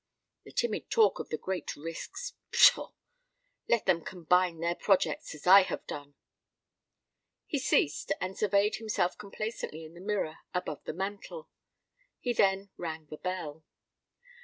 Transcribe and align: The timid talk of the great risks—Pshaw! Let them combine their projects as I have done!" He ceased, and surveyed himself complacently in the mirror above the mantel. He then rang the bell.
The 0.45 0.51
timid 0.51 0.89
talk 0.89 1.19
of 1.19 1.29
the 1.29 1.37
great 1.37 1.75
risks—Pshaw! 1.75 2.93
Let 3.69 3.85
them 3.85 4.03
combine 4.03 4.59
their 4.59 4.73
projects 4.73 5.35
as 5.35 5.45
I 5.45 5.61
have 5.61 5.85
done!" 5.85 6.15
He 7.45 7.59
ceased, 7.59 8.11
and 8.19 8.35
surveyed 8.35 8.77
himself 8.77 9.15
complacently 9.15 9.85
in 9.85 9.93
the 9.93 10.01
mirror 10.01 10.39
above 10.55 10.85
the 10.85 10.93
mantel. 10.93 11.49
He 12.19 12.33
then 12.33 12.71
rang 12.77 13.09
the 13.11 13.17
bell. 13.17 13.63